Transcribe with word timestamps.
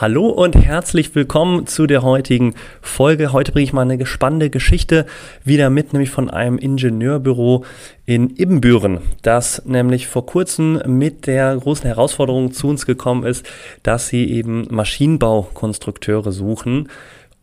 Hallo 0.00 0.28
und 0.28 0.54
herzlich 0.54 1.12
willkommen 1.16 1.66
zu 1.66 1.88
der 1.88 2.02
heutigen 2.02 2.54
Folge. 2.80 3.32
Heute 3.32 3.50
bringe 3.50 3.64
ich 3.64 3.72
mal 3.72 3.82
eine 3.82 4.06
spannende 4.06 4.48
Geschichte 4.48 5.06
wieder 5.42 5.70
mit, 5.70 5.92
nämlich 5.92 6.10
von 6.10 6.30
einem 6.30 6.56
Ingenieurbüro 6.56 7.64
in 8.06 8.30
Ibbenbüren, 8.36 9.00
das 9.22 9.64
nämlich 9.66 10.06
vor 10.06 10.24
kurzem 10.24 10.80
mit 10.86 11.26
der 11.26 11.56
großen 11.56 11.84
Herausforderung 11.84 12.52
zu 12.52 12.68
uns 12.68 12.86
gekommen 12.86 13.26
ist, 13.26 13.44
dass 13.82 14.06
sie 14.06 14.30
eben 14.30 14.68
Maschinenbaukonstrukteure 14.70 16.30
suchen. 16.30 16.88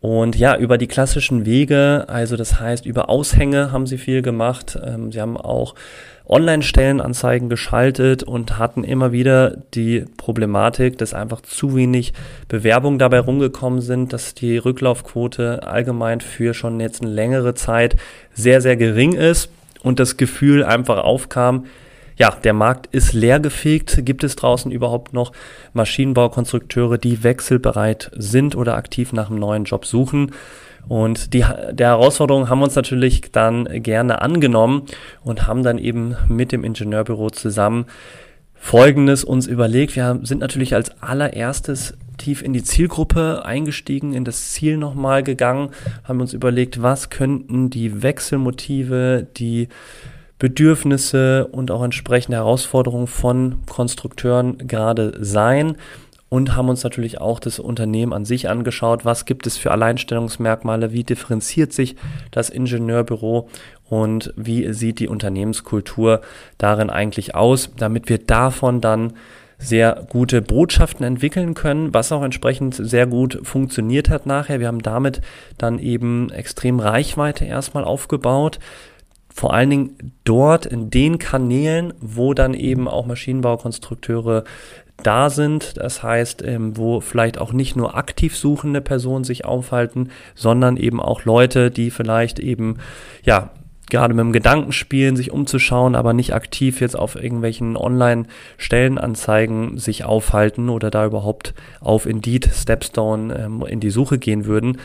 Und 0.06 0.36
ja, 0.36 0.56
über 0.56 0.78
die 0.78 0.86
klassischen 0.86 1.46
Wege, 1.46 2.04
also 2.06 2.36
das 2.36 2.60
heißt 2.60 2.86
über 2.86 3.08
Aushänge 3.08 3.72
haben 3.72 3.88
sie 3.88 3.98
viel 3.98 4.22
gemacht. 4.22 4.78
Ähm, 4.80 5.10
sie 5.10 5.20
haben 5.20 5.36
auch 5.36 5.74
Online-Stellenanzeigen 6.28 7.48
geschaltet 7.48 8.22
und 8.22 8.56
hatten 8.56 8.84
immer 8.84 9.10
wieder 9.10 9.56
die 9.74 10.04
Problematik, 10.16 10.96
dass 10.98 11.12
einfach 11.12 11.40
zu 11.40 11.74
wenig 11.74 12.12
Bewerbungen 12.46 13.00
dabei 13.00 13.18
rumgekommen 13.18 13.80
sind, 13.80 14.12
dass 14.12 14.34
die 14.34 14.58
Rücklaufquote 14.58 15.66
allgemein 15.66 16.20
für 16.20 16.54
schon 16.54 16.78
jetzt 16.78 17.02
eine 17.02 17.10
längere 17.10 17.54
Zeit 17.54 17.96
sehr, 18.32 18.60
sehr 18.60 18.76
gering 18.76 19.14
ist 19.14 19.50
und 19.82 19.98
das 19.98 20.16
Gefühl 20.16 20.62
einfach 20.62 20.98
aufkam, 21.02 21.64
ja, 22.16 22.30
der 22.30 22.54
Markt 22.54 22.86
ist 22.94 23.12
leergefegt. 23.12 24.04
Gibt 24.04 24.24
es 24.24 24.36
draußen 24.36 24.72
überhaupt 24.72 25.12
noch 25.12 25.32
Maschinenbaukonstrukteure, 25.74 26.98
die 26.98 27.22
wechselbereit 27.22 28.10
sind 28.16 28.56
oder 28.56 28.76
aktiv 28.76 29.12
nach 29.12 29.30
einem 29.30 29.38
neuen 29.38 29.64
Job 29.64 29.84
suchen? 29.84 30.32
Und 30.88 31.34
die, 31.34 31.44
der 31.72 31.88
Herausforderung 31.88 32.48
haben 32.48 32.60
wir 32.60 32.64
uns 32.64 32.76
natürlich 32.76 33.32
dann 33.32 33.82
gerne 33.82 34.22
angenommen 34.22 34.86
und 35.24 35.46
haben 35.46 35.62
dann 35.62 35.78
eben 35.78 36.16
mit 36.28 36.52
dem 36.52 36.64
Ingenieurbüro 36.64 37.30
zusammen 37.30 37.86
Folgendes 38.54 39.22
uns 39.22 39.46
überlegt. 39.46 39.96
Wir 39.96 40.18
sind 40.22 40.40
natürlich 40.40 40.74
als 40.74 41.02
allererstes 41.02 41.94
tief 42.16 42.42
in 42.42 42.52
die 42.52 42.62
Zielgruppe 42.62 43.44
eingestiegen, 43.44 44.14
in 44.14 44.24
das 44.24 44.52
Ziel 44.52 44.78
nochmal 44.78 45.22
gegangen, 45.22 45.70
haben 46.04 46.20
uns 46.20 46.32
überlegt, 46.32 46.80
was 46.82 47.10
könnten 47.10 47.68
die 47.68 48.02
Wechselmotive, 48.02 49.26
die 49.36 49.68
Bedürfnisse 50.38 51.46
und 51.46 51.70
auch 51.70 51.82
entsprechende 51.82 52.38
Herausforderungen 52.38 53.06
von 53.06 53.62
Konstrukteuren 53.66 54.58
gerade 54.58 55.12
sein 55.20 55.76
und 56.28 56.56
haben 56.56 56.68
uns 56.68 56.82
natürlich 56.82 57.20
auch 57.20 57.40
das 57.40 57.58
Unternehmen 57.58 58.12
an 58.12 58.24
sich 58.24 58.48
angeschaut. 58.48 59.04
Was 59.04 59.24
gibt 59.24 59.46
es 59.46 59.56
für 59.56 59.70
Alleinstellungsmerkmale? 59.70 60.92
Wie 60.92 61.04
differenziert 61.04 61.72
sich 61.72 61.96
das 62.30 62.50
Ingenieurbüro 62.50 63.48
und 63.88 64.34
wie 64.36 64.72
sieht 64.72 64.98
die 64.98 65.08
Unternehmenskultur 65.08 66.20
darin 66.58 66.90
eigentlich 66.90 67.34
aus, 67.34 67.70
damit 67.76 68.08
wir 68.08 68.18
davon 68.18 68.80
dann 68.80 69.12
sehr 69.58 70.04
gute 70.10 70.42
Botschaften 70.42 71.06
entwickeln 71.06 71.54
können, 71.54 71.94
was 71.94 72.12
auch 72.12 72.22
entsprechend 72.22 72.74
sehr 72.74 73.06
gut 73.06 73.38
funktioniert 73.42 74.10
hat 74.10 74.26
nachher. 74.26 74.60
Wir 74.60 74.66
haben 74.66 74.82
damit 74.82 75.22
dann 75.56 75.78
eben 75.78 76.30
extrem 76.30 76.78
Reichweite 76.78 77.46
erstmal 77.46 77.84
aufgebaut 77.84 78.58
vor 79.36 79.52
allen 79.52 79.68
Dingen 79.68 80.12
dort 80.24 80.64
in 80.64 80.88
den 80.88 81.18
Kanälen, 81.18 81.92
wo 82.00 82.32
dann 82.32 82.54
eben 82.54 82.88
auch 82.88 83.04
Maschinenbaukonstrukteure 83.04 84.44
da 85.02 85.28
sind. 85.28 85.76
Das 85.76 86.02
heißt, 86.02 86.42
ähm, 86.42 86.78
wo 86.78 87.02
vielleicht 87.02 87.36
auch 87.36 87.52
nicht 87.52 87.76
nur 87.76 87.98
aktiv 87.98 88.34
suchende 88.34 88.80
Personen 88.80 89.24
sich 89.24 89.44
aufhalten, 89.44 90.08
sondern 90.34 90.78
eben 90.78 91.00
auch 91.00 91.26
Leute, 91.26 91.70
die 91.70 91.90
vielleicht 91.90 92.38
eben, 92.38 92.78
ja, 93.24 93.50
gerade 93.90 94.14
mit 94.14 94.24
dem 94.24 94.32
Gedanken 94.32 94.72
spielen, 94.72 95.16
sich 95.16 95.30
umzuschauen, 95.30 95.96
aber 95.96 96.14
nicht 96.14 96.32
aktiv 96.32 96.80
jetzt 96.80 96.98
auf 96.98 97.14
irgendwelchen 97.14 97.76
Online-Stellenanzeigen 97.76 99.76
sich 99.76 100.04
aufhalten 100.04 100.70
oder 100.70 100.90
da 100.90 101.04
überhaupt 101.04 101.52
auf 101.80 102.06
Indeed, 102.06 102.48
Stepstone 102.52 103.38
ähm, 103.38 103.62
in 103.68 103.80
die 103.80 103.90
Suche 103.90 104.18
gehen 104.18 104.46
würden, 104.46 104.78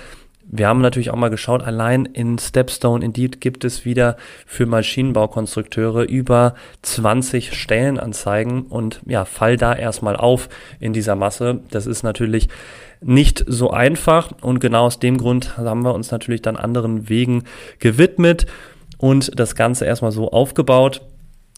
wir 0.54 0.68
haben 0.68 0.82
natürlich 0.82 1.12
auch 1.12 1.16
mal 1.16 1.30
geschaut, 1.30 1.64
allein 1.64 2.06
in 2.06 2.38
Stepstone 2.38 3.06
Indeed 3.06 3.40
gibt 3.40 3.64
es 3.64 3.86
wieder 3.86 4.18
für 4.46 4.66
Maschinenbaukonstrukteure 4.66 6.04
über 6.04 6.56
20 6.82 7.54
Stellenanzeigen 7.54 8.64
und 8.64 9.02
ja, 9.06 9.24
fall 9.24 9.56
da 9.56 9.74
erstmal 9.74 10.18
auf 10.18 10.50
in 10.82 10.92
dieser 10.92 11.16
Masse. 11.16 11.62
Das 11.72 11.88
ist 11.88 12.04
natürlich 12.04 12.50
nicht 13.00 13.46
so 13.48 13.72
einfach 13.72 14.34
und 14.42 14.60
genau 14.60 14.88
aus 14.88 15.00
dem 15.00 15.18
Grund 15.18 15.58
haben 15.58 15.84
wir 15.84 15.96
uns 15.96 16.12
natürlich 16.12 16.42
dann 16.42 16.58
anderen 16.58 17.08
Wegen 17.08 17.46
gewidmet 17.80 18.46
und 18.98 19.40
das 19.40 19.56
Ganze 19.56 19.86
erstmal 19.86 20.12
so 20.12 20.32
aufgebaut. 20.32 21.02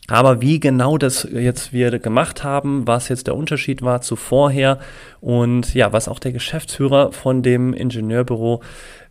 Aber 0.10 0.42
wie 0.42 0.60
genau 0.60 0.98
das 0.98 1.28
jetzt 1.32 1.72
wir 1.72 1.98
gemacht 1.98 2.44
haben, 2.44 2.86
was 2.86 3.08
jetzt 3.08 3.28
der 3.28 3.36
Unterschied 3.36 3.82
war 3.82 4.02
zu 4.02 4.16
vorher 4.16 4.80
und 5.22 5.74
ja, 5.74 5.94
was 5.94 6.08
auch 6.08 6.20
der 6.20 6.34
Geschäftsführer 6.34 7.14
von 7.14 7.42
dem 7.42 7.74
Ingenieurbüro 7.74 8.62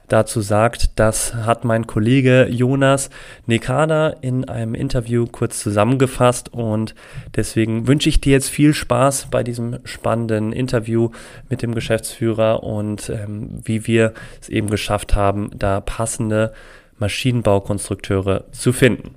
dazu 0.09 0.43
sagt, 0.43 0.99
das 0.99 1.35
hat 1.35 1.65
mein 1.65 1.87
Kollege 1.87 2.47
Jonas 2.51 3.09
Nekada 3.47 4.09
in 4.21 4.47
einem 4.47 4.75
Interview 4.75 5.27
kurz 5.27 5.61
zusammengefasst 5.61 6.53
und 6.53 6.95
deswegen 7.35 7.87
wünsche 7.87 8.11
ich 8.11 8.21
dir 8.21 8.33
jetzt 8.33 8.51
viel 8.51 8.75
Spaß 8.75 9.29
bei 9.31 9.43
diesem 9.43 9.79
spannenden 9.85 10.53
Interview 10.53 11.11
mit 11.49 11.63
dem 11.63 11.75
Geschäftsführer 11.75 12.63
und 12.63 13.09
ähm, 13.09 13.61
wie 13.65 13.87
wir 13.87 14.13
es 14.41 14.51
eben 14.51 14.69
geschafft 14.69 15.15
haben, 15.15 15.51
da 15.57 15.81
passende 15.81 16.53
Maschinenbaukonstrukteure 16.99 18.53
zu 18.53 18.75
finden. 18.75 19.15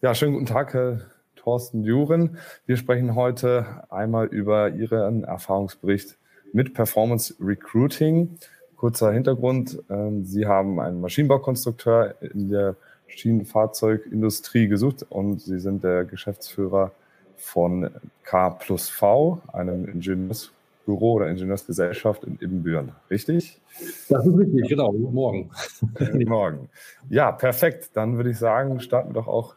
Ja, 0.00 0.14
schönen 0.14 0.34
guten 0.34 0.46
Tag, 0.46 0.72
Herr 0.74 1.00
Thorsten 1.46 1.84
Duren. 1.84 2.38
Wir 2.66 2.76
sprechen 2.76 3.14
heute 3.14 3.84
einmal 3.88 4.26
über 4.26 4.70
Ihren 4.70 5.22
Erfahrungsbericht 5.22 6.16
mit 6.52 6.74
Performance 6.74 7.36
Recruiting. 7.40 8.36
Kurzer 8.74 9.12
Hintergrund. 9.12 9.80
Ähm, 9.88 10.24
Sie 10.24 10.46
haben 10.46 10.80
einen 10.80 11.00
Maschinenbaukonstrukteur 11.00 12.16
in 12.20 12.48
der 12.48 12.74
Schienenfahrzeugindustrie 13.06 14.66
gesucht 14.66 15.06
und 15.08 15.40
Sie 15.40 15.60
sind 15.60 15.84
der 15.84 16.04
Geschäftsführer 16.04 16.90
von 17.36 17.90
K 18.24 18.50
plus 18.50 18.88
V, 18.88 19.40
einem 19.52 19.84
Ingenieursbüro 19.84 21.12
oder 21.12 21.28
Ingenieursgesellschaft 21.28 22.24
in 22.24 22.40
Ibbenbüren. 22.40 22.90
Richtig? 23.08 23.60
Das 24.08 24.26
ist 24.26 24.36
richtig, 24.36 24.68
genau. 24.68 24.90
Guten 24.90 25.14
Morgen. 25.14 25.50
Guten 25.94 26.28
Morgen. 26.28 26.68
Ja, 27.08 27.30
perfekt. 27.30 27.90
Dann 27.92 28.16
würde 28.16 28.30
ich 28.30 28.38
sagen, 28.38 28.80
starten 28.80 29.10
wir 29.10 29.14
doch 29.14 29.28
auch 29.28 29.54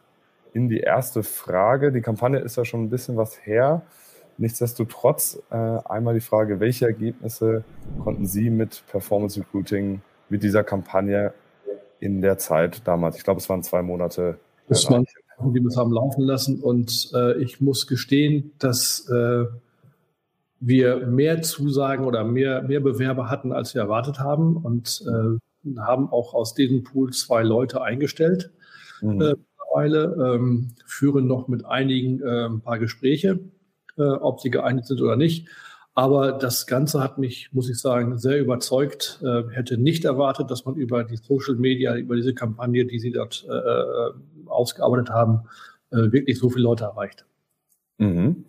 in 0.52 0.68
die 0.68 0.80
erste 0.80 1.22
Frage. 1.22 1.92
Die 1.92 2.00
Kampagne 2.00 2.38
ist 2.38 2.56
ja 2.56 2.64
schon 2.64 2.84
ein 2.84 2.90
bisschen 2.90 3.16
was 3.16 3.44
her. 3.44 3.82
Nichtsdestotrotz 4.38 5.42
äh, 5.50 5.54
einmal 5.54 6.14
die 6.14 6.20
Frage, 6.20 6.60
welche 6.60 6.86
Ergebnisse 6.86 7.62
konnten 8.02 8.26
Sie 8.26 8.48
mit 8.48 8.82
Performance 8.90 9.38
Recruiting, 9.38 10.00
mit 10.30 10.42
dieser 10.42 10.64
Kampagne 10.64 11.34
in 12.00 12.22
der 12.22 12.38
Zeit 12.38 12.86
damals? 12.86 13.16
Ich 13.16 13.24
glaube, 13.24 13.40
es 13.40 13.48
waren 13.48 13.62
zwei 13.62 13.82
Monate. 13.82 14.38
Das 14.68 14.90
waren, 14.90 15.04
die 15.04 15.60
wir 15.60 15.68
es 15.68 15.76
haben 15.76 15.92
laufen 15.92 16.22
lassen. 16.22 16.60
Und 16.60 17.10
äh, 17.14 17.36
ich 17.42 17.60
muss 17.60 17.86
gestehen, 17.86 18.52
dass 18.58 19.06
äh, 19.10 19.44
wir 20.60 21.06
mehr 21.06 21.42
Zusagen 21.42 22.06
oder 22.06 22.24
mehr, 22.24 22.62
mehr 22.62 22.80
Bewerber 22.80 23.28
hatten, 23.28 23.52
als 23.52 23.74
wir 23.74 23.82
erwartet 23.82 24.20
haben. 24.20 24.56
Und 24.56 25.04
äh, 25.06 25.78
haben 25.78 26.10
auch 26.10 26.32
aus 26.32 26.54
diesem 26.54 26.82
Pool 26.82 27.12
zwei 27.12 27.42
Leute 27.42 27.82
eingestellt. 27.82 28.50
Mhm. 29.02 29.36
Mittlerweile, 29.70 30.34
ähm, 30.34 30.68
führen 30.84 31.26
noch 31.26 31.48
mit 31.48 31.64
einigen 31.64 32.20
äh, 32.22 32.46
ein 32.46 32.60
paar 32.60 32.78
Gespräche, 32.78 33.40
äh, 33.96 34.02
ob 34.02 34.40
sie 34.40 34.50
geeignet 34.50 34.86
sind 34.86 35.00
oder 35.00 35.16
nicht. 35.16 35.48
Aber 35.94 36.32
das 36.32 36.66
Ganze 36.66 37.02
hat 37.02 37.18
mich, 37.18 37.52
muss 37.52 37.68
ich 37.68 37.78
sagen, 37.78 38.16
sehr 38.18 38.40
überzeugt. 38.40 39.20
Äh, 39.22 39.42
hätte 39.52 39.76
nicht 39.76 40.04
erwartet, 40.04 40.50
dass 40.50 40.64
man 40.64 40.76
über 40.76 41.04
die 41.04 41.16
Social 41.16 41.56
Media, 41.56 41.96
über 41.96 42.16
diese 42.16 42.34
Kampagne, 42.34 42.84
die 42.84 42.98
Sie 42.98 43.10
dort 43.10 43.46
äh, 43.48 43.52
äh 43.52 44.12
ausgearbeitet 44.46 45.10
haben, 45.10 45.42
äh, 45.92 46.10
wirklich 46.10 46.38
so 46.38 46.50
viele 46.50 46.64
Leute 46.64 46.84
erreicht. 46.84 47.24
Mhm. 47.98 48.46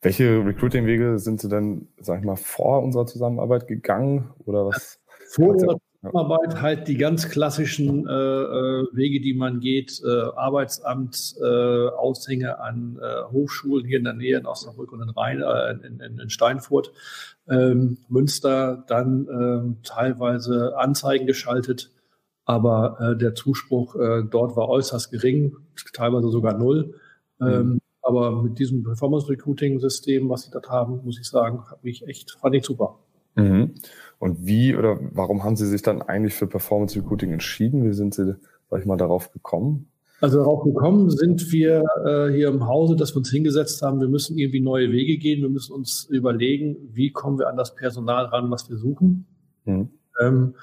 Welche 0.00 0.44
Recruiting-Wege 0.44 1.18
sind 1.18 1.40
Sie 1.40 1.48
denn, 1.48 1.88
sag 1.98 2.20
ich 2.20 2.24
mal, 2.24 2.36
vor 2.36 2.82
unserer 2.82 3.06
Zusammenarbeit 3.06 3.66
gegangen 3.68 4.30
oder 4.44 4.66
was? 4.66 5.00
Vor 5.30 5.50
unserer 5.50 5.78
Zusammenarbeit 6.00 6.62
halt 6.62 6.86
die 6.86 6.96
ganz 6.96 7.28
klassischen 7.28 8.06
äh, 8.06 8.12
äh, 8.12 8.86
Wege, 8.92 9.20
die 9.20 9.34
man 9.34 9.58
geht, 9.58 10.00
äh, 10.04 10.08
Arbeitsamt, 10.36 11.34
äh, 11.40 11.88
Aushänge 11.88 12.60
an 12.60 12.98
äh, 13.02 13.24
Hochschulen 13.32 13.84
hier 13.84 13.98
in 13.98 14.04
der 14.04 14.12
Nähe 14.14 14.38
in 14.38 14.46
Osnabrück 14.46 14.92
und 14.92 15.02
in, 15.02 15.10
Rhein, 15.10 15.42
äh, 15.42 15.86
in, 15.86 15.98
in, 16.00 16.18
in 16.20 16.30
Steinfurt, 16.30 16.92
ähm, 17.48 17.98
Münster, 18.08 18.84
dann 18.86 19.26
ähm, 19.28 19.76
teilweise 19.82 20.76
Anzeigen 20.78 21.26
geschaltet, 21.26 21.90
aber 22.44 23.16
der 23.20 23.34
Zuspruch 23.34 23.94
dort 24.30 24.56
war 24.56 24.70
äußerst 24.70 25.10
gering, 25.10 25.54
teilweise 25.92 26.30
sogar 26.30 26.56
null. 26.56 26.94
Mhm. 27.38 27.46
Ähm, 27.46 27.80
aber 28.00 28.42
mit 28.42 28.58
diesem 28.58 28.84
Performance 28.84 29.28
Recruiting 29.28 29.80
System, 29.80 30.30
was 30.30 30.44
sie 30.44 30.50
dort 30.50 30.70
haben, 30.70 31.04
muss 31.04 31.18
ich 31.18 31.28
sagen, 31.28 31.62
habe 31.70 31.86
ich 31.90 32.08
echt, 32.08 32.38
fand 32.40 32.54
ich 32.54 32.64
super. 32.64 33.00
Mhm. 33.38 33.74
Und 34.18 34.46
wie 34.46 34.74
oder 34.74 34.98
warum 35.12 35.44
haben 35.44 35.56
Sie 35.56 35.66
sich 35.66 35.82
dann 35.82 36.02
eigentlich 36.02 36.34
für 36.34 36.46
Performance 36.46 36.98
Recruiting 36.98 37.32
entschieden? 37.32 37.84
Wie 37.84 37.92
sind 37.92 38.14
Sie, 38.14 38.34
sag 38.70 38.80
ich 38.80 38.86
mal, 38.86 38.96
darauf 38.96 39.32
gekommen? 39.32 39.88
Also 40.20 40.38
darauf 40.38 40.64
gekommen 40.64 41.10
sind 41.10 41.52
wir 41.52 41.84
äh, 42.04 42.32
hier 42.32 42.48
im 42.48 42.66
Hause, 42.66 42.96
dass 42.96 43.14
wir 43.14 43.18
uns 43.18 43.30
hingesetzt 43.30 43.82
haben, 43.82 44.00
wir 44.00 44.08
müssen 44.08 44.36
irgendwie 44.36 44.60
neue 44.60 44.90
Wege 44.90 45.16
gehen, 45.16 45.42
wir 45.42 45.48
müssen 45.48 45.72
uns 45.72 46.06
überlegen, 46.10 46.76
wie 46.92 47.12
kommen 47.12 47.38
wir 47.38 47.48
an 47.48 47.56
das 47.56 47.76
Personal 47.76 48.24
ran, 48.24 48.50
was 48.50 48.68
wir 48.68 48.76
suchen. 48.78 49.26
Mhm. 49.64 49.90
Ähm, 50.20 50.54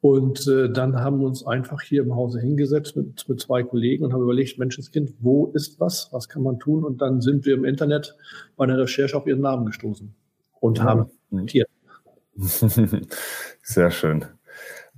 und 0.00 0.46
äh, 0.48 0.70
dann 0.70 0.96
haben 0.96 1.20
wir 1.20 1.26
uns 1.26 1.46
einfach 1.46 1.82
hier 1.82 2.02
im 2.02 2.16
Hause 2.16 2.40
hingesetzt 2.40 2.96
mit, 2.96 3.28
mit 3.28 3.40
zwei 3.40 3.62
Kollegen 3.62 4.04
und 4.04 4.12
haben 4.12 4.22
überlegt, 4.22 4.58
Menschenskind, 4.58 5.14
wo 5.20 5.46
ist 5.54 5.78
was, 5.78 6.08
was 6.12 6.28
kann 6.28 6.42
man 6.42 6.58
tun? 6.58 6.84
Und 6.84 7.00
dann 7.00 7.20
sind 7.20 7.46
wir 7.46 7.54
im 7.54 7.64
Internet 7.64 8.16
bei 8.56 8.64
einer 8.64 8.78
Recherche 8.78 9.16
auf 9.16 9.26
ihren 9.26 9.40
Namen 9.40 9.66
gestoßen 9.66 10.12
und 10.60 10.78
ja. 10.78 10.84
haben 10.84 11.10
notiert. 11.30 11.68
Sehr 13.62 13.90
schön. 13.90 14.24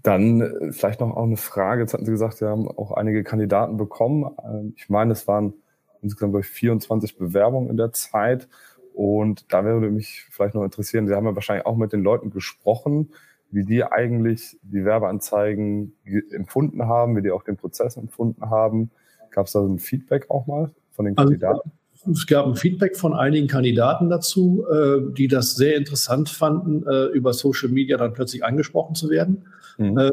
Dann 0.03 0.41
äh, 0.41 0.73
vielleicht 0.73 1.01
noch 1.01 1.17
auch 1.17 1.25
eine 1.25 1.37
Frage. 1.37 1.83
Jetzt 1.83 1.95
hatten 1.95 2.05
Sie 2.05 2.11
gesagt, 2.11 2.39
Sie 2.39 2.47
haben 2.47 2.69
auch 2.69 2.93
einige 2.93 3.25
Kandidaten 3.25 3.77
bekommen. 3.77 4.31
Ähm, 4.45 4.75
ich 4.77 4.89
meine, 4.89 5.13
es 5.13 5.27
waren 5.27 5.55
insgesamt 6.03 6.35
durch 6.35 6.47
24 6.47 7.17
Bewerbungen 7.17 7.71
in 7.71 7.77
der 7.77 7.93
Zeit. 7.93 8.49
Und 8.95 9.53
da 9.53 9.65
würde 9.65 9.91
mich 9.91 10.27
vielleicht 10.31 10.55
noch 10.55 10.65
interessieren, 10.65 11.07
Sie 11.07 11.15
haben 11.15 11.27
ja 11.27 11.35
wahrscheinlich 11.35 11.67
auch 11.67 11.77
mit 11.77 11.93
den 11.93 12.03
Leuten 12.03 12.31
gesprochen, 12.31 13.13
wie 13.51 13.65
die 13.65 13.85
eigentlich 13.85 14.59
die 14.63 14.85
Werbeanzeigen 14.85 15.97
empfunden 16.31 16.87
haben, 16.87 17.17
wie 17.17 17.23
die 17.23 17.31
auch 17.31 17.45
den 17.45 17.57
Prozess 17.57 17.97
empfunden 17.97 18.51
haben. 18.51 18.91
Gab 19.31 19.47
es 19.47 19.53
da 19.53 19.61
so 19.61 19.69
ein 19.69 19.79
Feedback 19.79 20.31
auch 20.31 20.47
mal 20.47 20.73
von 20.91 21.05
den 21.05 21.17
also, 21.17 21.29
Kandidaten? 21.29 21.73
Es 22.11 22.27
gab 22.27 22.47
ein 22.47 22.55
Feedback 22.55 22.97
von 22.97 23.15
einigen 23.15 23.49
Kandidaten 23.49 24.09
dazu, 24.09 24.65
äh, 24.71 25.13
die 25.13 25.29
das 25.29 25.57
sehr 25.57 25.77
interessant 25.77 26.29
fanden, 26.29 26.87
äh, 26.87 27.07
über 27.07 27.33
Social 27.33 27.69
Media 27.69 27.97
dann 27.97 28.13
plötzlich 28.13 28.45
angesprochen 28.45 28.95
zu 28.95 29.11
werden. 29.11 29.47
Mhm. 29.79 29.99
Äh, 29.99 30.11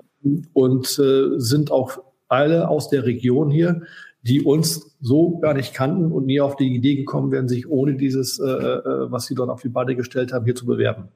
und 0.54 1.00
äh, 1.00 1.40
sind 1.40 1.72
auch 1.72 2.00
alle 2.28 2.70
aus 2.70 2.90
der 2.90 3.06
Region 3.06 3.52
hier, 3.52 3.82
die 4.24 4.42
uns 4.42 4.98
so 5.02 5.38
gar 5.38 5.54
nicht 5.54 5.76
kannten 5.76 6.12
und 6.12 6.26
nie 6.26 6.42
auf 6.42 6.56
die 6.56 6.74
Idee 6.74 6.96
gekommen 6.96 7.32
wären, 7.32 7.48
sich 7.48 7.70
ohne 7.70 7.94
dieses, 7.96 8.40
äh, 8.40 8.44
äh, 8.44 9.12
was 9.12 9.28
sie 9.28 9.36
dort 9.36 9.50
auf 9.50 9.62
die 9.62 9.70
Beine 9.70 9.96
gestellt 9.96 10.34
haben, 10.34 10.46
hier 10.46 10.56
zu 10.56 10.66
bewerben. 10.66 11.10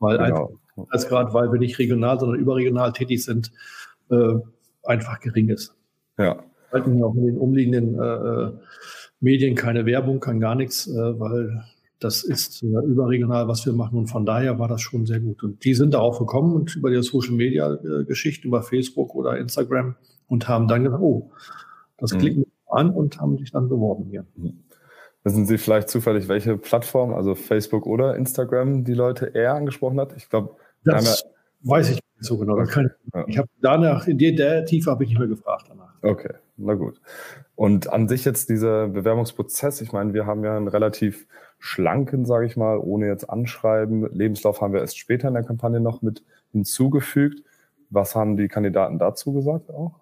Weil 0.00 0.18
genau. 0.18 0.58
einfach, 0.76 0.92
als 0.92 1.08
gerade, 1.08 1.32
weil 1.32 1.52
wir 1.52 1.60
nicht 1.60 1.78
regional, 1.78 2.18
sondern 2.18 2.40
überregional 2.40 2.92
tätig 2.92 3.24
sind, 3.24 3.52
äh, 4.10 4.34
einfach 4.82 5.20
gering 5.20 5.50
ist. 5.50 5.76
Ja. 6.18 6.34
Wir 6.70 6.80
halten 6.80 7.02
auch 7.04 7.14
in 7.14 7.26
den 7.26 7.38
umliegenden 7.38 7.94
äh, 7.94 8.50
Medien 9.22 9.54
keine 9.54 9.86
Werbung, 9.86 10.20
kann 10.20 10.40
gar 10.40 10.54
nichts, 10.54 10.86
äh, 10.86 11.18
weil 11.18 11.64
das 12.00 12.24
ist 12.24 12.62
überregional, 12.62 13.46
was 13.46 13.64
wir 13.64 13.72
machen. 13.72 13.96
Und 13.96 14.08
von 14.08 14.26
daher 14.26 14.58
war 14.58 14.66
das 14.68 14.82
schon 14.82 15.06
sehr 15.06 15.20
gut. 15.20 15.42
Und 15.44 15.64
die 15.64 15.74
sind 15.74 15.94
darauf 15.94 16.18
gekommen 16.18 16.52
und 16.54 16.74
über 16.74 16.90
die 16.90 17.00
Social 17.02 17.34
Media 17.34 17.72
äh, 17.74 18.04
Geschichten, 18.04 18.48
über 18.48 18.62
Facebook 18.62 19.14
oder 19.14 19.38
Instagram 19.38 19.94
und 20.26 20.48
haben 20.48 20.66
dann 20.66 20.82
gesagt, 20.82 21.00
oh, 21.00 21.30
das 21.98 22.12
mhm. 22.12 22.18
klicken 22.18 22.44
wir 22.44 22.76
an 22.76 22.90
und 22.90 23.20
haben 23.20 23.38
sich 23.38 23.52
dann 23.52 23.68
beworben 23.68 24.06
hier. 24.10 24.26
Mhm. 24.36 24.64
Wissen 25.24 25.46
Sie 25.46 25.58
vielleicht 25.58 25.88
zufällig, 25.88 26.26
welche 26.26 26.58
Plattform, 26.58 27.14
also 27.14 27.36
Facebook 27.36 27.86
oder 27.86 28.16
Instagram, 28.16 28.82
die 28.82 28.94
Leute 28.94 29.26
eher 29.26 29.54
angesprochen 29.54 30.00
hat? 30.00 30.16
Ich 30.16 30.28
glaube, 30.28 30.56
das 30.84 31.24
weiß 31.62 31.90
ich 31.90 31.94
nicht 31.96 32.04
so 32.18 32.38
genau. 32.38 32.58
Okay. 32.58 32.88
Ja. 33.14 33.24
Ich 33.26 33.38
habe 33.38 33.48
danach, 33.60 34.06
in 34.06 34.18
der, 34.18 34.32
der 34.32 34.64
Tiefe 34.64 34.90
habe 34.90 35.04
ich 35.04 35.10
nicht 35.10 35.18
mehr 35.18 35.28
gefragt 35.28 35.66
danach. 35.68 35.94
Okay, 36.02 36.34
na 36.56 36.74
gut. 36.74 37.00
Und 37.54 37.92
an 37.92 38.08
sich 38.08 38.24
jetzt 38.24 38.48
dieser 38.48 38.88
Bewerbungsprozess, 38.88 39.80
ich 39.80 39.92
meine, 39.92 40.14
wir 40.14 40.26
haben 40.26 40.44
ja 40.44 40.56
einen 40.56 40.68
relativ 40.68 41.26
schlanken, 41.58 42.24
sage 42.24 42.46
ich 42.46 42.56
mal, 42.56 42.78
ohne 42.78 43.06
jetzt 43.06 43.30
anschreiben. 43.30 44.08
Lebenslauf 44.12 44.60
haben 44.60 44.72
wir 44.72 44.80
erst 44.80 44.98
später 44.98 45.28
in 45.28 45.34
der 45.34 45.44
Kampagne 45.44 45.80
noch 45.80 46.02
mit 46.02 46.24
hinzugefügt. 46.50 47.42
Was 47.90 48.14
haben 48.14 48.36
die 48.36 48.48
Kandidaten 48.48 48.98
dazu 48.98 49.32
gesagt 49.32 49.70
auch? 49.70 50.00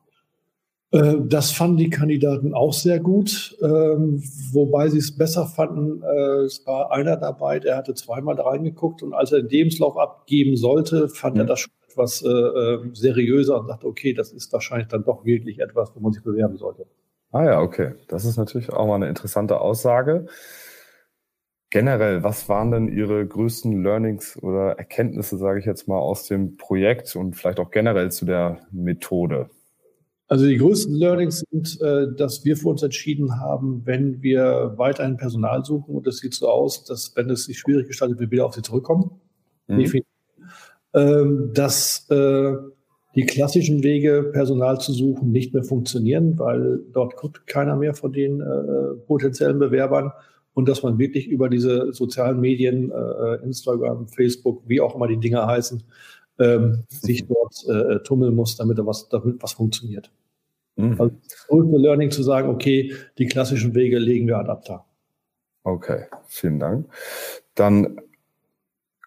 Äh, 0.92 1.16
das 1.24 1.52
fanden 1.52 1.76
die 1.76 1.90
Kandidaten 1.90 2.54
auch 2.54 2.72
sehr 2.72 2.98
gut, 2.98 3.56
ähm, 3.62 4.22
wobei 4.52 4.88
sie 4.88 4.98
es 4.98 5.16
besser 5.16 5.46
fanden. 5.46 6.02
Äh, 6.02 6.44
es 6.44 6.66
war 6.66 6.90
einer 6.90 7.16
dabei, 7.16 7.60
der 7.60 7.76
hatte 7.76 7.94
zweimal 7.94 8.40
reingeguckt 8.40 9.02
und 9.02 9.14
als 9.14 9.32
er 9.32 9.40
den 9.40 9.50
Lebenslauf 9.50 9.96
abgeben 9.96 10.56
sollte, 10.56 11.08
fand 11.08 11.34
mhm. 11.34 11.42
er 11.42 11.46
das 11.46 11.60
schon 11.60 11.72
etwas 11.88 12.22
äh, 12.22 12.78
seriöser 12.92 13.60
und 13.60 13.66
sagte, 13.68 13.86
okay, 13.86 14.14
das 14.14 14.32
ist 14.32 14.52
wahrscheinlich 14.52 14.88
dann 14.88 15.04
doch 15.04 15.24
wirklich 15.24 15.60
etwas, 15.60 15.92
wo 15.94 16.00
man 16.00 16.12
sich 16.12 16.22
bewerben 16.22 16.56
sollte. 16.56 16.86
Ah 17.32 17.44
ja, 17.44 17.60
okay. 17.60 17.94
Das 18.08 18.24
ist 18.24 18.36
natürlich 18.36 18.72
auch 18.72 18.86
mal 18.86 18.96
eine 18.96 19.08
interessante 19.08 19.60
Aussage. 19.60 20.26
Generell, 21.70 22.24
was 22.24 22.48
waren 22.48 22.72
denn 22.72 22.88
Ihre 22.88 23.24
größten 23.24 23.84
Learnings 23.84 24.36
oder 24.42 24.72
Erkenntnisse, 24.72 25.38
sage 25.38 25.60
ich 25.60 25.66
jetzt 25.66 25.86
mal, 25.86 25.98
aus 25.98 26.26
dem 26.26 26.56
Projekt 26.56 27.14
und 27.14 27.36
vielleicht 27.36 27.60
auch 27.60 27.70
generell 27.70 28.10
zu 28.10 28.24
der 28.24 28.66
Methode? 28.72 29.50
Also 30.30 30.46
die 30.46 30.58
größten 30.58 30.94
Learnings 30.94 31.44
sind, 31.50 31.80
äh, 31.82 32.06
dass 32.16 32.44
wir 32.44 32.56
für 32.56 32.68
uns 32.68 32.84
entschieden 32.84 33.40
haben, 33.40 33.82
wenn 33.84 34.22
wir 34.22 34.74
weiterhin 34.76 35.16
Personal 35.16 35.64
suchen 35.64 35.96
und 35.96 36.06
es 36.06 36.18
sieht 36.18 36.34
so 36.34 36.48
aus, 36.48 36.84
dass 36.84 37.16
wenn 37.16 37.28
es 37.30 37.46
sich 37.46 37.58
schwierig 37.58 37.88
gestaltet, 37.88 38.20
wir 38.20 38.30
wieder 38.30 38.46
auf 38.46 38.54
sie 38.54 38.62
zurückkommen. 38.62 39.10
Mhm. 39.66 40.02
Ähm, 40.94 41.50
dass 41.52 42.08
äh, 42.10 42.52
die 43.16 43.26
klassischen 43.26 43.82
Wege, 43.82 44.30
Personal 44.32 44.80
zu 44.80 44.92
suchen, 44.92 45.32
nicht 45.32 45.52
mehr 45.52 45.64
funktionieren, 45.64 46.38
weil 46.38 46.78
dort 46.92 47.16
guckt 47.16 47.48
keiner 47.48 47.74
mehr 47.74 47.94
von 47.94 48.12
den 48.12 48.40
äh, 48.40 48.94
potenziellen 49.08 49.58
Bewerbern 49.58 50.12
und 50.54 50.68
dass 50.68 50.84
man 50.84 51.00
wirklich 51.00 51.26
über 51.26 51.48
diese 51.48 51.92
sozialen 51.92 52.40
Medien, 52.40 52.92
Instagram, 53.42 54.08
Facebook, 54.08 54.62
wie 54.66 54.80
auch 54.80 54.96
immer 54.96 55.06
die 55.06 55.16
Dinger 55.16 55.46
heißen, 55.46 55.82
ähm, 56.40 56.84
sich 56.88 57.24
dort 57.26 57.54
äh, 57.68 58.02
tummeln 58.02 58.34
muss, 58.34 58.56
damit 58.56 58.78
da 58.78 58.84
was, 58.84 59.08
damit 59.08 59.40
was 59.42 59.52
funktioniert. 59.52 60.10
Mhm. 60.80 61.00
Also 61.00 61.14
das 61.28 61.46
größte 61.48 61.76
Learning 61.76 62.10
zu 62.10 62.22
sagen, 62.22 62.48
okay, 62.48 62.94
die 63.18 63.26
klassischen 63.26 63.74
Wege 63.74 63.98
legen 63.98 64.26
wir 64.26 64.38
Adapter. 64.38 64.84
Okay, 65.62 66.06
vielen 66.26 66.58
Dank. 66.58 66.86
Dann 67.54 68.00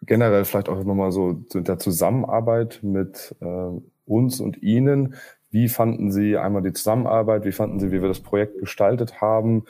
generell 0.06 0.46
vielleicht 0.46 0.70
auch 0.70 0.84
nochmal 0.84 1.12
so 1.12 1.34
der 1.54 1.80
Zusammenarbeit 1.80 2.80
mit 2.82 3.36
äh, 3.42 3.70
uns 4.06 4.40
und 4.40 4.62
Ihnen. 4.62 5.16
Wie 5.50 5.70
fanden 5.70 6.12
Sie 6.12 6.38
einmal 6.38 6.62
die 6.64 6.74
Zusammenarbeit? 6.74 7.46
Wie 7.46 7.52
fanden 7.52 7.80
Sie, 7.80 7.92
wie 7.92 8.02
wir 8.02 8.08
das 8.08 8.20
Projekt 8.20 8.60
gestaltet 8.60 9.22
haben? 9.22 9.66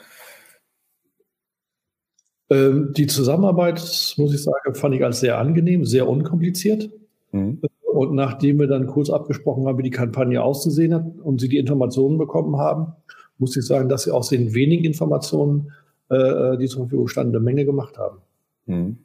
Ähm, 2.50 2.92
die 2.96 3.06
Zusammenarbeit, 3.06 4.14
muss 4.16 4.34
ich 4.34 4.42
sagen, 4.42 4.74
fand 4.74 4.94
ich 4.94 5.04
als 5.04 5.20
sehr 5.20 5.38
angenehm, 5.38 5.84
sehr 5.84 6.08
unkompliziert. 6.08 6.90
Mhm. 7.32 7.60
Und 7.94 8.12
nachdem 8.16 8.58
wir 8.58 8.66
dann 8.66 8.88
kurz 8.88 9.08
abgesprochen 9.08 9.68
haben, 9.68 9.78
wie 9.78 9.84
die 9.84 9.90
Kampagne 9.90 10.42
auszusehen 10.42 10.92
hat 10.92 11.04
und 11.22 11.40
sie 11.40 11.48
die 11.48 11.58
Informationen 11.58 12.18
bekommen 12.18 12.56
haben, 12.56 12.92
muss 13.38 13.56
ich 13.56 13.64
sagen, 13.64 13.88
dass 13.88 14.02
sie 14.02 14.10
aus 14.10 14.30
den 14.30 14.52
wenigen 14.52 14.84
Informationen, 14.84 15.70
äh, 16.08 16.56
die 16.56 16.66
zur 16.66 16.82
Verfügung 16.82 17.06
standen, 17.06 17.36
eine 17.36 17.44
Menge 17.44 17.64
gemacht 17.64 17.96
haben. 17.96 18.18
Mhm. 18.66 18.98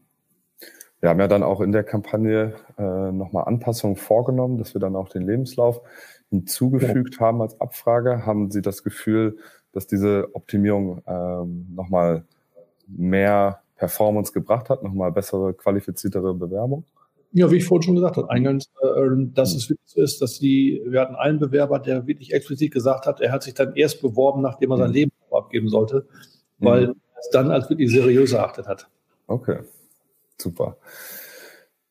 Wir 1.02 1.10
haben 1.10 1.20
ja 1.20 1.28
dann 1.28 1.44
auch 1.44 1.62
in 1.62 1.72
der 1.72 1.84
Kampagne 1.84 2.56
äh, 2.80 3.12
nochmal 3.12 3.44
Anpassungen 3.46 3.96
vorgenommen, 3.96 4.58
dass 4.58 4.74
wir 4.74 4.82
dann 4.82 4.96
auch 4.96 5.10
den 5.10 5.22
Lebenslauf 5.22 5.82
hinzugefügt 6.32 7.18
ja. 7.20 7.28
haben 7.28 7.44
als 7.44 7.62
Abfrage. 7.62 8.26
Haben 8.26 8.50
Sie 8.50 8.64
das 8.64 8.84
Gefühl, 8.84 9.38
dass 9.72 9.86
diese 9.86 10.30
Optimierung 10.34 11.04
ähm, 11.06 11.68
nochmal 11.76 12.24
mehr 12.88 13.62
Performance 13.76 14.34
gebracht 14.34 14.72
hat, 14.72 14.82
nochmal 14.82 15.12
bessere, 15.12 15.54
qualifiziertere 15.54 16.34
Bewerbung? 16.34 16.86
Ja, 17.32 17.52
wie 17.52 17.58
ich 17.58 17.66
vorhin 17.66 17.84
schon 17.84 17.96
gesagt 17.96 18.18
habe, 18.18 18.30
eingangs, 18.30 18.72
äh, 18.82 19.10
dass 19.34 19.54
es 19.54 19.70
wirklich 19.70 19.88
so 19.88 20.02
ist, 20.02 20.22
dass 20.22 20.40
die, 20.40 20.82
wir 20.86 21.02
hatten 21.02 21.16
einen 21.16 21.40
Bewerber, 21.40 21.80
der 21.80 22.08
wirklich 22.08 22.34
explizit 22.34 22.72
gesagt 22.72 23.06
hat, 23.06 23.22
er 23.22 23.32
hat 23.32 23.44
sich 23.44 23.54
dann 23.54 23.76
erst 23.76 24.02
beworben, 24.02 24.42
nachdem 24.42 24.72
er 24.72 24.78
sein 24.78 24.90
mhm. 24.90 24.96
Leben 24.96 25.12
abgeben 25.32 25.70
sollte, 25.70 26.08
weil 26.58 26.88
mhm. 26.88 26.96
er 27.14 27.20
es 27.20 27.30
dann 27.30 27.52
als 27.52 27.70
wirklich 27.70 27.92
seriös 27.92 28.34
erachtet 28.34 28.68
hat. 28.68 28.90
Okay, 29.28 29.60
super. 30.38 30.78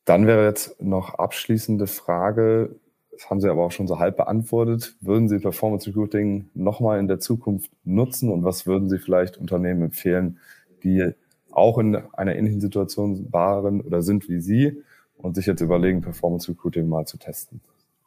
Dann 0.03 0.27
wäre 0.27 0.45
jetzt 0.45 0.81
noch 0.81 1.13
abschließende 1.13 1.87
Frage, 1.87 2.75
das 3.11 3.29
haben 3.29 3.41
Sie 3.41 3.49
aber 3.49 3.65
auch 3.65 3.71
schon 3.71 3.87
so 3.87 3.99
halb 3.99 4.17
beantwortet. 4.17 4.95
Würden 5.01 5.27
Sie 5.27 5.39
Performance 5.39 5.87
Recruiting 5.87 6.49
nochmal 6.53 6.99
in 6.99 7.07
der 7.07 7.19
Zukunft 7.19 7.69
nutzen 7.83 8.31
und 8.31 8.43
was 8.43 8.65
würden 8.65 8.89
Sie 8.89 8.97
vielleicht 8.97 9.37
Unternehmen 9.37 9.83
empfehlen, 9.83 10.39
die 10.83 11.11
auch 11.51 11.77
in 11.77 11.95
einer 12.13 12.35
ähnlichen 12.35 12.61
Situation 12.61 13.27
waren 13.31 13.81
oder 13.81 14.01
sind 14.01 14.29
wie 14.29 14.39
Sie 14.39 14.83
und 15.21 15.35
sich 15.35 15.45
jetzt 15.45 15.61
überlegen, 15.61 16.01
Performance 16.01 16.49
Recruiting 16.49 16.87
mal 16.87 17.05
zu 17.05 17.17
testen? 17.17 17.61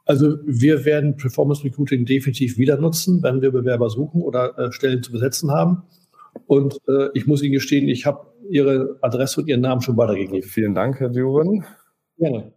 Also 0.05 0.39
wir 0.45 0.85
werden 0.85 1.17
Performance 1.17 1.63
Recruiting 1.65 2.05
definitiv 2.05 2.59
wieder 2.59 2.77
nutzen, 2.77 3.23
wenn 3.23 3.41
wir 3.41 3.53
Bewerber 3.53 3.89
suchen 3.89 4.21
oder 4.21 4.59
äh, 4.59 4.73
Stellen 4.73 5.03
zu 5.03 5.13
besetzen 5.13 5.53
haben. 5.53 5.85
Und 6.47 6.79
äh, 6.89 7.09
ich 7.15 7.27
muss 7.27 7.43
Ihnen 7.43 7.53
gestehen, 7.53 7.89
ich 7.89 8.05
habe 8.07 8.27
Ihre 8.49 8.99
Adresse 9.01 9.41
und 9.41 9.49
Ihren 9.49 9.61
Namen 9.61 9.81
schon 9.81 9.97
weitergegeben. 9.97 10.43
Vielen 10.43 10.75
Dank, 10.75 10.99
Herr 10.99 11.11
Düren. 11.11 11.65
Gerne. 12.19 12.53